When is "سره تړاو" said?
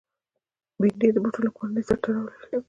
1.87-2.27